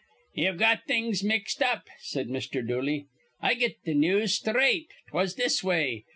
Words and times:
"Ye've 0.33 0.57
got 0.57 0.85
things 0.87 1.23
mixed 1.23 1.61
up," 1.61 1.83
said 1.99 2.27
Mr. 2.27 2.67
Dooley. 2.67 3.05
"I 3.39 3.53
get 3.53 3.83
th' 3.83 3.89
news 3.95 4.33
sthraight. 4.39 4.87
'Twas 5.11 5.35
this 5.35 5.63
way. 5.63 6.05